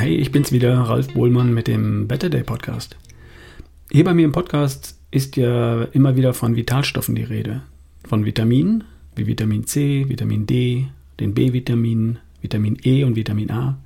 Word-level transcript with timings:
ich 0.00 0.32
bin's 0.32 0.52
wieder, 0.52 0.74
Ralf 0.80 1.12
Bohlmann 1.12 1.52
mit 1.52 1.68
dem 1.68 2.08
Better 2.08 2.30
Day 2.30 2.42
Podcast. 2.42 2.96
Hier 3.90 4.04
bei 4.04 4.14
mir 4.14 4.24
im 4.24 4.32
Podcast 4.32 4.98
ist 5.10 5.36
ja 5.36 5.84
immer 5.84 6.16
wieder 6.16 6.34
von 6.34 6.56
Vitalstoffen 6.56 7.14
die 7.14 7.22
Rede. 7.22 7.62
Von 8.04 8.24
Vitaminen 8.24 8.84
wie 9.14 9.26
Vitamin 9.26 9.66
C, 9.66 10.08
Vitamin 10.08 10.46
D, 10.46 10.86
den 11.20 11.34
B-Vitaminen, 11.34 12.18
Vitamin 12.40 12.78
E 12.82 13.04
und 13.04 13.16
Vitamin 13.16 13.50
A. 13.50 13.78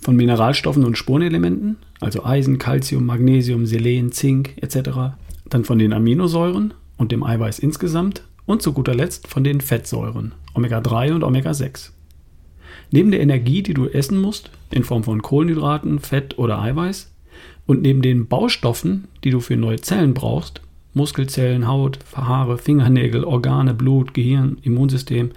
Von 0.00 0.16
Mineralstoffen 0.16 0.84
und 0.84 0.98
Spurenelementen, 0.98 1.76
also 2.00 2.24
Eisen, 2.24 2.58
Calcium, 2.58 3.06
Magnesium, 3.06 3.66
Selen, 3.66 4.12
Zink 4.12 4.54
etc. 4.62 5.16
Dann 5.48 5.64
von 5.64 5.78
den 5.78 5.92
Aminosäuren 5.92 6.74
und 6.96 7.12
dem 7.12 7.22
Eiweiß 7.22 7.58
insgesamt 7.58 8.24
und 8.46 8.62
zu 8.62 8.72
guter 8.72 8.94
Letzt 8.94 9.28
von 9.28 9.44
den 9.44 9.60
Fettsäuren, 9.60 10.32
Omega-3 10.54 11.14
und 11.14 11.24
Omega-6. 11.24 11.90
Neben 12.90 13.10
der 13.10 13.20
Energie, 13.20 13.62
die 13.62 13.74
du 13.74 13.86
essen 13.86 14.20
musst, 14.20 14.50
in 14.70 14.84
Form 14.84 15.04
von 15.04 15.22
Kohlenhydraten, 15.22 15.98
Fett 15.98 16.38
oder 16.38 16.60
Eiweiß, 16.60 17.12
und 17.66 17.82
neben 17.82 18.02
den 18.02 18.26
Baustoffen, 18.26 19.08
die 19.24 19.30
du 19.30 19.40
für 19.40 19.56
neue 19.56 19.80
Zellen 19.80 20.14
brauchst, 20.14 20.60
Muskelzellen, 20.92 21.66
Haut, 21.66 21.98
Haare, 22.14 22.58
Fingernägel, 22.58 23.24
Organe, 23.24 23.74
Blut, 23.74 24.14
Gehirn, 24.14 24.58
Immunsystem, 24.62 25.30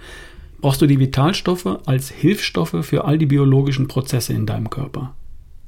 brauchst 0.60 0.80
du 0.80 0.86
die 0.86 1.00
Vitalstoffe 1.00 1.78
als 1.86 2.10
Hilfsstoffe 2.10 2.76
für 2.82 3.04
all 3.04 3.18
die 3.18 3.26
biologischen 3.26 3.88
Prozesse 3.88 4.32
in 4.32 4.46
deinem 4.46 4.70
Körper. 4.70 5.14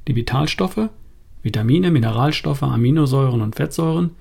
Die 0.07 0.15
Vitalstoffe, 0.15 0.89
Vitamine, 1.43 1.91
Mineralstoffe, 1.91 2.63
Aminosäuren 2.63 3.41
und 3.41 3.55
Fettsäuren, 3.55 4.11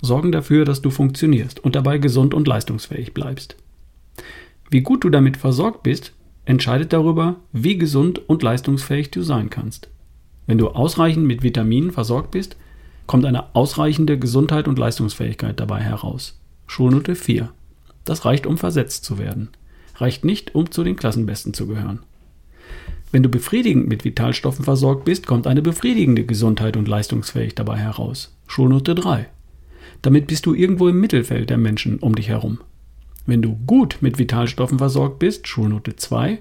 sorgen 0.00 0.32
dafür, 0.32 0.64
dass 0.64 0.80
du 0.80 0.90
funktionierst 0.90 1.60
und 1.60 1.74
dabei 1.74 1.98
gesund 1.98 2.32
und 2.32 2.48
leistungsfähig 2.48 3.12
bleibst. 3.12 3.56
Wie 4.70 4.80
gut 4.80 5.04
du 5.04 5.10
damit 5.10 5.36
versorgt 5.36 5.82
bist, 5.82 6.12
entscheidet 6.50 6.92
darüber, 6.92 7.36
wie 7.52 7.78
gesund 7.78 8.28
und 8.28 8.42
leistungsfähig 8.42 9.10
du 9.12 9.22
sein 9.22 9.50
kannst. 9.50 9.88
Wenn 10.46 10.58
du 10.58 10.68
ausreichend 10.68 11.24
mit 11.24 11.44
Vitaminen 11.44 11.92
versorgt 11.92 12.32
bist, 12.32 12.56
kommt 13.06 13.24
eine 13.24 13.54
ausreichende 13.54 14.18
Gesundheit 14.18 14.66
und 14.66 14.78
Leistungsfähigkeit 14.78 15.60
dabei 15.60 15.80
heraus. 15.80 16.40
Schulnote 16.66 17.14
4. 17.14 17.50
Das 18.04 18.24
reicht, 18.24 18.46
um 18.46 18.58
versetzt 18.58 19.04
zu 19.04 19.18
werden. 19.18 19.50
Reicht 19.96 20.24
nicht, 20.24 20.54
um 20.56 20.70
zu 20.72 20.82
den 20.82 20.96
Klassenbesten 20.96 21.54
zu 21.54 21.68
gehören. 21.68 22.00
Wenn 23.12 23.22
du 23.22 23.28
befriedigend 23.28 23.88
mit 23.88 24.04
Vitalstoffen 24.04 24.64
versorgt 24.64 25.04
bist, 25.04 25.28
kommt 25.28 25.46
eine 25.46 25.62
befriedigende 25.62 26.24
Gesundheit 26.24 26.76
und 26.76 26.88
Leistungsfähigkeit 26.88 27.60
dabei 27.60 27.78
heraus. 27.78 28.36
Schulnote 28.48 28.96
3. 28.96 29.28
Damit 30.02 30.26
bist 30.26 30.46
du 30.46 30.54
irgendwo 30.54 30.88
im 30.88 31.00
Mittelfeld 31.00 31.50
der 31.50 31.58
Menschen 31.58 31.98
um 32.00 32.16
dich 32.16 32.28
herum. 32.28 32.58
Wenn 33.26 33.42
du 33.42 33.56
gut 33.66 33.98
mit 34.00 34.18
Vitalstoffen 34.18 34.78
versorgt 34.78 35.18
bist, 35.18 35.46
Schulnote 35.46 35.96
2, 35.96 36.38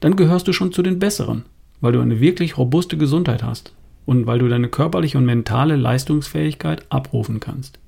dann 0.00 0.16
gehörst 0.16 0.48
du 0.48 0.52
schon 0.52 0.72
zu 0.72 0.82
den 0.82 0.98
Besseren, 0.98 1.44
weil 1.80 1.92
du 1.92 2.00
eine 2.00 2.20
wirklich 2.20 2.58
robuste 2.58 2.96
Gesundheit 2.96 3.42
hast 3.42 3.74
und 4.06 4.26
weil 4.26 4.38
du 4.38 4.48
deine 4.48 4.68
körperliche 4.68 5.18
und 5.18 5.26
mentale 5.26 5.76
Leistungsfähigkeit 5.76 6.84
abrufen 6.90 7.38
kannst. 7.40 7.78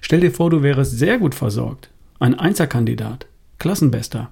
Stell 0.00 0.20
dir 0.20 0.32
vor, 0.32 0.50
du 0.50 0.62
wärst 0.62 0.98
sehr 0.98 1.18
gut 1.18 1.34
versorgt, 1.34 1.88
ein 2.18 2.34
Einserkandidat, 2.34 3.26
Klassenbester. 3.58 4.30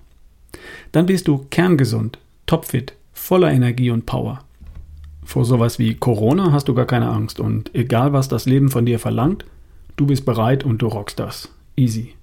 Dann 0.91 1.07
bist 1.07 1.29
du 1.29 1.47
kerngesund, 1.51 2.19
topfit, 2.47 2.95
voller 3.13 3.51
Energie 3.53 3.91
und 3.91 4.05
Power. 4.05 4.45
Vor 5.25 5.45
sowas 5.45 5.79
wie 5.79 5.95
Corona 5.95 6.53
hast 6.53 6.69
du 6.69 6.75
gar 6.75 6.87
keine 6.87 7.09
Angst 7.09 7.41
und 7.41 7.75
egal 7.75 8.13
was 8.13 8.29
das 8.29 8.45
Leben 8.45 8.71
von 8.71 8.85
dir 8.85 8.99
verlangt, 8.99 9.47
du 9.97 10.07
bist 10.07 10.25
bereit 10.25 10.65
und 10.65 10.83
du 10.83 10.89
rockst 10.89 11.19
das. 11.19 11.49
Easy. 11.77 12.15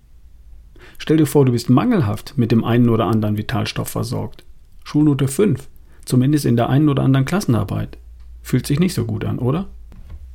Stell 1.00 1.18
dir 1.18 1.26
vor, 1.26 1.46
du 1.46 1.54
bist 1.54 1.70
mangelhaft 1.70 2.38
mit 2.38 2.52
dem 2.52 2.64
einen 2.64 2.90
oder 2.90 3.06
anderen 3.06 3.38
Vitalstoff 3.38 3.88
versorgt. 3.88 4.44
Schulnote 4.84 5.28
5, 5.28 5.68
zumindest 6.06 6.46
in 6.46 6.58
der 6.58 6.70
einen 6.70 6.90
oder 6.90 7.04
anderen 7.04 7.26
Klassenarbeit. 7.26 7.98
Fühlt 8.44 8.68
sich 8.68 8.80
nicht 8.80 8.94
so 8.94 9.06
gut 9.06 9.26
an, 9.26 9.40
oder? 9.40 9.68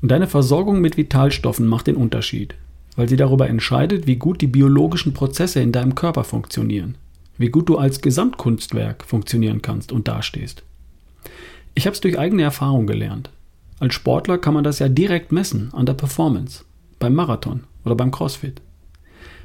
Deine 0.02 0.26
Versorgung 0.26 0.80
mit 0.80 0.96
Vitalstoffen 0.96 1.66
macht 1.66 1.86
den 1.86 1.96
Unterschied, 1.96 2.54
weil 2.96 3.08
sie 3.08 3.16
darüber 3.16 3.48
entscheidet, 3.48 4.06
wie 4.06 4.16
gut 4.16 4.40
die 4.40 4.46
biologischen 4.46 5.14
Prozesse 5.14 5.60
in 5.60 5.70
deinem 5.70 5.94
Körper 5.94 6.24
funktionieren, 6.24 6.96
wie 7.38 7.48
gut 7.50 7.68
du 7.68 7.78
als 7.78 8.00
Gesamtkunstwerk 8.00 9.04
funktionieren 9.04 9.62
kannst 9.62 9.92
und 9.92 10.08
dastehst. 10.08 10.62
Ich 11.74 11.86
habe 11.86 11.94
es 11.94 12.00
durch 12.00 12.18
eigene 12.18 12.42
Erfahrung 12.42 12.86
gelernt. 12.86 13.30
Als 13.80 13.94
Sportler 13.94 14.38
kann 14.38 14.54
man 14.54 14.64
das 14.64 14.78
ja 14.78 14.88
direkt 14.88 15.32
messen 15.32 15.70
an 15.72 15.86
der 15.86 15.94
Performance, 15.94 16.64
beim 16.98 17.14
Marathon 17.14 17.64
oder 17.84 17.94
beim 17.94 18.10
CrossFit. 18.10 18.60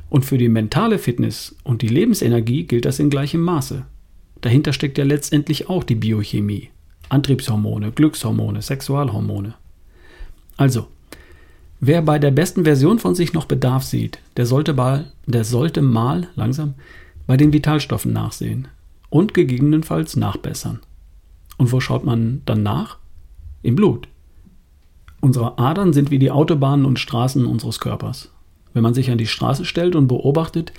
Und 0.10 0.26
für 0.26 0.38
die 0.38 0.50
mentale 0.50 0.98
Fitness 0.98 1.56
und 1.64 1.82
die 1.82 1.88
Lebensenergie 1.88 2.64
gilt 2.64 2.86
das 2.86 3.00
in 3.00 3.10
gleichem 3.10 3.42
Maße. 3.42 3.86
Dahinter 4.42 4.74
steckt 4.74 4.98
ja 4.98 5.04
letztendlich 5.04 5.70
auch 5.70 5.84
die 5.84 5.96
Biochemie. 5.96 6.70
Antriebshormone, 7.10 7.92
Glückshormone, 7.92 8.62
Sexualhormone. 8.62 9.56
Also, 10.58 10.88
wer 11.80 12.02
bei 12.02 12.20
der 12.20 12.32
besten 12.32 12.64
Version 12.64 13.00
von 13.00 13.16
sich 13.16 13.34
noch 13.34 13.46
Bedarf 13.46 13.84
sieht, 13.84 14.20
der 14.38 14.46
sollte 14.46 14.74
mal, 14.74 15.12
der 15.26 15.44
sollte 15.44 15.82
mal 15.82 16.28
langsam 16.36 16.76
bei 17.28 17.38
den 17.38 17.54
Vitalstoffen 17.54 18.14
nachsehen 18.14 18.68
und 19.10 19.34
gegebenenfalls 19.34 20.16
nachbessern. 20.16 20.80
Und 21.58 21.72
wo 21.72 21.80
schaut 21.80 22.06
man 22.06 22.42
dann 22.46 22.64
nach? 22.64 22.98
Im 23.62 23.76
Blut. 23.76 24.08
Unsere 25.22 25.58
Adern 25.58 25.92
sind 25.92 26.12
wie 26.12 26.20
die 26.20 26.32
Autobahnen 26.32 26.86
und 26.86 27.00
Straßen 27.00 27.46
unseres 27.46 27.80
Körpers. 27.80 28.32
Wenn 28.74 28.84
man 28.84 28.94
sich 28.94 29.12
an 29.12 29.18
die 29.18 29.28
Straße 29.28 29.66
stellt 29.66 29.96
und 29.96 30.08
beobachtet, 30.08 30.74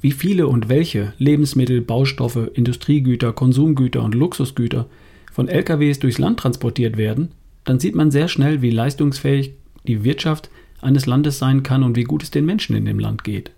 wie 0.00 0.12
viele 0.12 0.48
und 0.48 0.68
welche 0.68 1.12
Lebensmittel, 1.18 1.80
Baustoffe, 1.80 2.50
Industriegüter, 2.54 3.32
Konsumgüter 3.32 4.02
und 4.02 4.14
Luxusgüter 4.14 4.86
von 5.32 5.48
LKWs 5.48 6.00
durchs 6.00 6.18
Land 6.18 6.40
transportiert 6.40 6.96
werden, 6.96 7.30
dann 7.64 7.78
sieht 7.78 7.94
man 7.94 8.10
sehr 8.10 8.28
schnell, 8.28 8.62
wie 8.62 8.70
leistungsfähig 8.70 9.52
die 9.86 10.04
Wirtschaft 10.04 10.50
eines 10.80 11.06
Landes 11.06 11.38
sein 11.38 11.62
kann 11.62 11.84
und 11.84 11.96
wie 11.96 12.04
gut 12.04 12.22
es 12.22 12.30
den 12.30 12.44
Menschen 12.44 12.76
in 12.76 12.84
dem 12.84 12.98
Land 12.98 13.24
geht. 13.24 13.52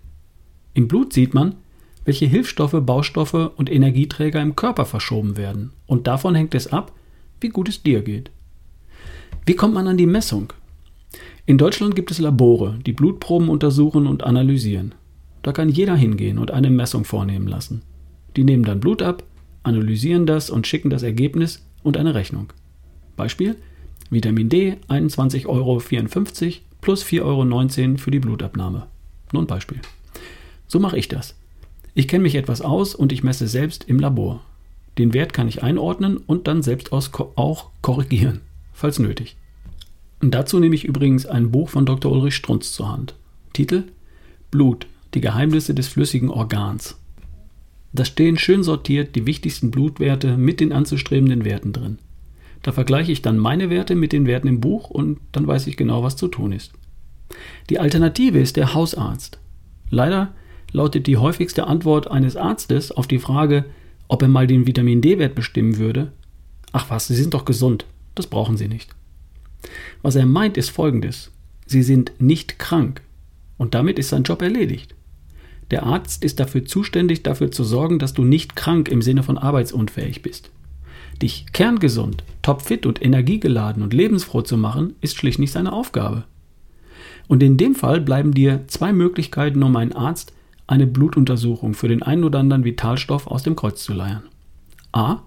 Im 0.73 0.87
Blut 0.87 1.13
sieht 1.13 1.33
man, 1.33 1.55
welche 2.05 2.27
Hilfsstoffe, 2.27 2.77
Baustoffe 2.79 3.51
und 3.55 3.71
Energieträger 3.71 4.41
im 4.41 4.55
Körper 4.55 4.85
verschoben 4.85 5.37
werden, 5.37 5.71
und 5.87 6.05
davon 6.05 6.35
hängt 6.35 6.53
es 6.53 6.71
ab, 6.71 6.91
wie 7.41 7.49
gut 7.49 7.67
es 7.67 7.81
dir 7.81 8.01
geht. 8.01 8.29
Wie 9.45 9.55
kommt 9.55 9.73
man 9.73 9.87
an 9.87 9.97
die 9.97 10.05
Messung? 10.05 10.53
In 11.47 11.59
Deutschland 11.59 11.95
gibt 11.95 12.09
es 12.09 12.17
Labore, 12.17 12.79
die 12.87 12.93
Blutproben 12.93 13.49
untersuchen 13.49 14.07
und 14.07 14.23
analysieren. 14.23 14.95
Da 15.43 15.51
kann 15.51 15.69
jeder 15.69 15.95
hingehen 15.95 16.39
und 16.39 16.49
eine 16.49 16.71
Messung 16.71 17.05
vornehmen 17.05 17.47
lassen. 17.47 17.83
Die 18.35 18.43
nehmen 18.43 18.63
dann 18.63 18.79
Blut 18.79 19.03
ab, 19.03 19.23
analysieren 19.61 20.25
das 20.25 20.49
und 20.49 20.65
schicken 20.65 20.89
das 20.89 21.03
Ergebnis 21.03 21.63
und 21.83 21.97
eine 21.97 22.15
Rechnung. 22.15 22.51
Beispiel: 23.15 23.57
Vitamin 24.09 24.49
D 24.49 24.77
21,54 24.89 25.45
Euro 25.47 25.79
plus 26.81 27.05
4,19 27.05 27.21
Euro 27.21 27.97
für 27.99 28.11
die 28.11 28.19
Blutabnahme. 28.19 28.87
Nur 29.31 29.43
ein 29.43 29.47
Beispiel. 29.47 29.81
So 30.67 30.79
mache 30.79 30.97
ich 30.97 31.09
das. 31.09 31.35
Ich 31.93 32.07
kenne 32.07 32.23
mich 32.23 32.33
etwas 32.33 32.61
aus 32.61 32.95
und 32.95 33.11
ich 33.11 33.23
messe 33.23 33.47
selbst 33.47 33.83
im 33.87 33.99
Labor. 33.99 34.41
Den 34.97 35.13
Wert 35.13 35.33
kann 35.33 35.47
ich 35.47 35.61
einordnen 35.61 36.17
und 36.17 36.47
dann 36.47 36.63
selbst 36.63 36.91
auch 36.91 37.69
korrigieren, 37.83 38.41
falls 38.73 38.97
nötig. 38.97 39.37
Und 40.21 40.33
dazu 40.33 40.59
nehme 40.59 40.75
ich 40.75 40.85
übrigens 40.85 41.25
ein 41.25 41.51
Buch 41.51 41.69
von 41.69 41.85
Dr. 41.85 42.11
Ulrich 42.11 42.35
Strunz 42.35 42.71
zur 42.71 42.91
Hand. 42.91 43.15
Titel 43.53 43.83
Blut, 44.51 44.87
die 45.13 45.21
Geheimnisse 45.21 45.73
des 45.73 45.87
flüssigen 45.87 46.29
Organs. 46.29 46.97
Da 47.93 48.03
stehen 48.03 48.37
schön 48.37 48.63
sortiert 48.63 49.15
die 49.15 49.25
wichtigsten 49.25 49.71
Blutwerte 49.71 50.37
mit 50.37 50.59
den 50.59 50.73
anzustrebenden 50.73 51.45
Werten 51.45 51.73
drin. 51.73 51.99
Da 52.61 52.71
vergleiche 52.71 53.11
ich 53.11 53.21
dann 53.21 53.37
meine 53.37 53.69
Werte 53.69 53.95
mit 53.95 54.11
den 54.11 54.25
Werten 54.25 54.47
im 54.47 54.59
Buch 54.59 54.89
und 54.89 55.19
dann 55.31 55.47
weiß 55.47 55.67
ich 55.67 55.77
genau, 55.77 56.03
was 56.03 56.15
zu 56.15 56.27
tun 56.27 56.51
ist. 56.51 56.73
Die 57.69 57.79
Alternative 57.79 58.39
ist 58.39 58.57
der 58.57 58.73
Hausarzt. 58.73 59.39
Leider 59.89 60.33
lautet 60.71 61.07
die 61.07 61.17
häufigste 61.17 61.67
Antwort 61.67 62.09
eines 62.09 62.35
Arztes 62.35 62.91
auf 62.91 63.07
die 63.07 63.19
Frage, 63.19 63.65
ob 64.07 64.21
er 64.21 64.27
mal 64.27 64.47
den 64.47 64.67
Vitamin 64.67 65.01
D-Wert 65.01 65.35
bestimmen 65.35 65.77
würde. 65.77 66.11
Ach 66.71 66.89
was, 66.89 67.07
Sie 67.07 67.15
sind 67.15 67.33
doch 67.33 67.45
gesund, 67.45 67.85
das 68.13 68.27
brauchen 68.27 68.57
Sie 68.57 68.67
nicht. 68.67 68.93
Was 70.01 70.15
er 70.15 70.25
meint, 70.25 70.57
ist 70.57 70.69
folgendes. 70.69 71.31
Sie 71.65 71.83
sind 71.83 72.13
nicht 72.19 72.59
krank. 72.59 73.01
Und 73.57 73.73
damit 73.73 73.97
ist 73.99 74.09
sein 74.09 74.23
Job 74.23 74.41
erledigt. 74.41 74.95
Der 75.71 75.83
Arzt 75.83 76.23
ist 76.23 76.39
dafür 76.39 76.65
zuständig, 76.65 77.23
dafür 77.23 77.51
zu 77.51 77.63
sorgen, 77.63 77.97
dass 77.97 78.13
du 78.13 78.23
nicht 78.23 78.55
krank 78.55 78.87
im 78.87 79.01
Sinne 79.01 79.23
von 79.23 79.37
arbeitsunfähig 79.37 80.21
bist. 80.21 80.51
Dich 81.21 81.45
kerngesund, 81.53 82.23
topfit 82.41 82.85
und 82.85 83.03
energiegeladen 83.03 83.81
und 83.81 83.93
lebensfroh 83.93 84.41
zu 84.41 84.57
machen, 84.57 84.93
ist 85.01 85.15
schlicht 85.15 85.39
nicht 85.39 85.53
seine 85.53 85.73
Aufgabe. 85.73 86.25
Und 87.27 87.41
in 87.41 87.57
dem 87.57 87.73
Fall 87.73 88.01
bleiben 88.01 88.33
dir 88.33 88.65
zwei 88.67 88.93
Möglichkeiten, 88.93 89.63
um 89.63 89.75
einen 89.75 89.93
Arzt 89.93 90.33
eine 90.67 90.85
Blutuntersuchung 90.85 91.73
für 91.73 91.87
den 91.87 92.03
einen 92.03 92.23
oder 92.23 92.39
anderen 92.39 92.63
Vitalstoff 92.63 93.27
aus 93.27 93.43
dem 93.43 93.55
Kreuz 93.55 93.83
zu 93.83 93.93
leiern. 93.93 94.23
A. 94.91 95.21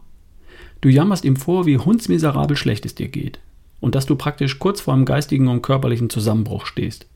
Du 0.80 0.88
jammerst 0.88 1.24
ihm 1.24 1.36
vor, 1.36 1.66
wie 1.66 1.78
hundsmiserabel 1.78 2.56
schlecht 2.56 2.86
es 2.86 2.94
dir 2.94 3.08
geht 3.08 3.40
und 3.80 3.94
dass 3.94 4.06
du 4.06 4.16
praktisch 4.16 4.58
kurz 4.58 4.80
vor 4.80 4.94
einem 4.94 5.04
geistigen 5.04 5.48
und 5.48 5.62
körperlichen 5.62 6.10
Zusammenbruch 6.10 6.66
stehst. 6.66 7.06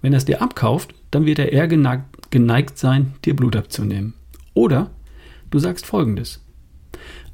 Wenn 0.00 0.12
er 0.12 0.18
es 0.18 0.24
dir 0.24 0.42
abkauft, 0.42 0.94
dann 1.10 1.26
wird 1.26 1.38
er 1.38 1.52
eher 1.52 1.68
geneigt 1.68 2.78
sein, 2.78 3.14
dir 3.24 3.36
Blut 3.36 3.56
abzunehmen. 3.56 4.14
Oder 4.54 4.90
du 5.50 5.58
sagst 5.58 5.86
folgendes. 5.86 6.44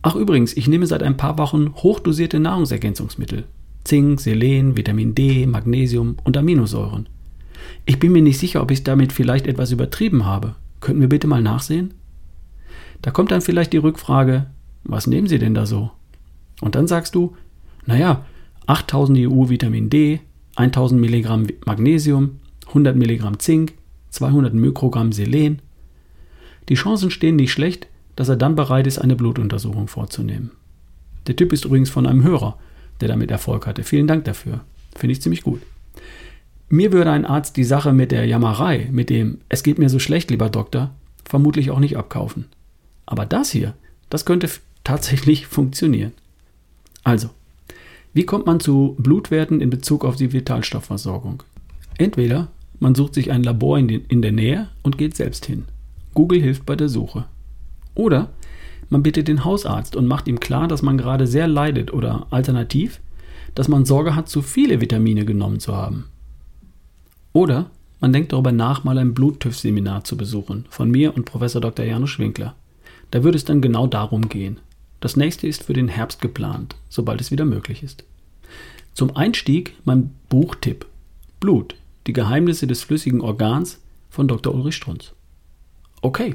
Ach 0.02 0.14
übrigens, 0.14 0.56
ich 0.56 0.68
nehme 0.68 0.86
seit 0.86 1.02
ein 1.02 1.16
paar 1.16 1.38
Wochen 1.38 1.74
hochdosierte 1.74 2.38
Nahrungsergänzungsmittel. 2.38 3.44
Zink, 3.84 4.20
Selen, 4.20 4.76
Vitamin 4.76 5.14
D, 5.14 5.46
Magnesium 5.46 6.16
und 6.24 6.36
Aminosäuren. 6.36 7.08
Ich 7.86 7.98
bin 7.98 8.12
mir 8.12 8.22
nicht 8.22 8.38
sicher, 8.38 8.62
ob 8.62 8.70
ich 8.70 8.84
damit 8.84 9.12
vielleicht 9.12 9.46
etwas 9.46 9.72
übertrieben 9.72 10.24
habe. 10.24 10.54
Könnten 10.80 11.00
wir 11.00 11.08
bitte 11.08 11.26
mal 11.26 11.42
nachsehen? 11.42 11.94
Da 13.02 13.10
kommt 13.10 13.30
dann 13.30 13.40
vielleicht 13.40 13.72
die 13.72 13.78
Rückfrage, 13.78 14.46
was 14.84 15.06
nehmen 15.06 15.26
Sie 15.26 15.38
denn 15.38 15.54
da 15.54 15.66
so? 15.66 15.90
Und 16.60 16.74
dann 16.74 16.86
sagst 16.86 17.14
du, 17.14 17.36
naja, 17.86 18.24
8000 18.68 19.18
EU 19.18 19.48
Vitamin 19.48 19.88
D, 19.88 20.20
1000 20.56 21.00
Milligramm 21.00 21.46
Magnesium, 21.64 22.40
100 22.68 22.96
Milligramm 22.96 23.38
Zink, 23.38 23.72
200 24.10 24.52
Mikrogramm 24.52 25.12
Selen. 25.12 25.62
Die 26.68 26.74
Chancen 26.74 27.10
stehen 27.10 27.36
nicht 27.36 27.50
schlecht, 27.50 27.88
dass 28.14 28.28
er 28.28 28.36
dann 28.36 28.56
bereit 28.56 28.86
ist, 28.86 28.98
eine 28.98 29.16
Blutuntersuchung 29.16 29.88
vorzunehmen. 29.88 30.50
Der 31.26 31.36
Typ 31.36 31.52
ist 31.52 31.64
übrigens 31.64 31.88
von 31.88 32.06
einem 32.06 32.22
Hörer, 32.22 32.58
der 33.00 33.08
damit 33.08 33.30
Erfolg 33.30 33.66
hatte. 33.66 33.84
Vielen 33.84 34.06
Dank 34.06 34.24
dafür. 34.24 34.60
Finde 34.94 35.12
ich 35.12 35.22
ziemlich 35.22 35.42
gut. 35.42 35.62
Mir 36.68 36.92
würde 36.92 37.10
ein 37.10 37.24
Arzt 37.24 37.56
die 37.56 37.64
Sache 37.64 37.94
mit 37.94 38.12
der 38.12 38.26
Jammerei, 38.26 38.88
mit 38.92 39.08
dem 39.08 39.38
Es 39.48 39.62
geht 39.62 39.78
mir 39.78 39.88
so 39.88 39.98
schlecht, 39.98 40.30
lieber 40.30 40.50
Doktor, 40.50 40.94
vermutlich 41.24 41.70
auch 41.70 41.80
nicht 41.80 41.96
abkaufen. 41.96 42.46
Aber 43.06 43.24
das 43.24 43.50
hier, 43.50 43.72
das 44.10 44.26
könnte 44.26 44.50
tatsächlich 44.84 45.46
funktionieren. 45.46 46.12
Also, 47.02 47.30
wie 48.12 48.24
kommt 48.24 48.46
man 48.46 48.60
zu 48.60 48.96
Blutwerten 48.98 49.60
in 49.60 49.70
Bezug 49.70 50.04
auf 50.04 50.16
die 50.16 50.32
Vitalstoffversorgung? 50.32 51.42
Entweder 51.98 52.48
man 52.80 52.94
sucht 52.94 53.14
sich 53.14 53.30
ein 53.30 53.42
Labor 53.42 53.78
in, 53.78 53.88
den, 53.88 54.04
in 54.06 54.22
der 54.22 54.32
Nähe 54.32 54.68
und 54.82 54.98
geht 54.98 55.16
selbst 55.16 55.46
hin. 55.46 55.64
Google 56.14 56.40
hilft 56.40 56.64
bei 56.66 56.76
der 56.76 56.88
Suche. 56.88 57.24
Oder 57.94 58.30
man 58.88 59.02
bittet 59.02 59.28
den 59.28 59.44
Hausarzt 59.44 59.96
und 59.96 60.06
macht 60.06 60.28
ihm 60.28 60.40
klar, 60.40 60.68
dass 60.68 60.82
man 60.82 60.96
gerade 60.96 61.26
sehr 61.26 61.48
leidet 61.48 61.92
oder 61.92 62.26
alternativ, 62.30 63.00
dass 63.54 63.68
man 63.68 63.84
Sorge 63.84 64.14
hat, 64.14 64.28
zu 64.28 64.42
viele 64.42 64.80
Vitamine 64.80 65.24
genommen 65.24 65.60
zu 65.60 65.76
haben. 65.76 66.06
Oder 67.32 67.70
man 68.00 68.12
denkt 68.12 68.32
darüber 68.32 68.52
nach, 68.52 68.84
mal 68.84 68.96
ein 68.98 69.14
Bluttüff-Seminar 69.14 70.04
zu 70.04 70.16
besuchen, 70.16 70.66
von 70.70 70.90
mir 70.90 71.16
und 71.16 71.24
Professor 71.24 71.60
Dr. 71.60 71.84
Janusz 71.84 72.18
Winkler. 72.18 72.54
Da 73.10 73.24
würde 73.24 73.36
es 73.36 73.44
dann 73.44 73.60
genau 73.60 73.86
darum 73.86 74.28
gehen. 74.28 74.58
Das 75.00 75.16
nächste 75.16 75.46
ist 75.46 75.64
für 75.64 75.72
den 75.72 75.88
Herbst 75.88 76.20
geplant, 76.20 76.76
sobald 76.88 77.20
es 77.20 77.30
wieder 77.30 77.44
möglich 77.44 77.82
ist. 77.82 78.04
Zum 78.94 79.16
Einstieg 79.16 79.74
mein 79.84 80.14
Buchtipp 80.28 80.86
Blut, 81.40 81.76
die 82.06 82.12
Geheimnisse 82.12 82.66
des 82.66 82.82
flüssigen 82.82 83.20
Organs 83.20 83.80
von 84.10 84.26
Dr. 84.26 84.54
Ulrich 84.54 84.74
Strunz. 84.74 85.12
Okay, 86.02 86.34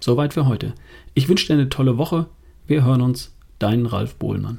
soweit 0.00 0.34
für 0.34 0.46
heute. 0.46 0.74
Ich 1.14 1.28
wünsche 1.28 1.46
dir 1.46 1.54
eine 1.54 1.68
tolle 1.70 1.96
Woche. 1.96 2.26
Wir 2.66 2.84
hören 2.84 3.00
uns. 3.00 3.32
Dein 3.58 3.86
Ralf 3.86 4.16
Bohlmann. 4.16 4.58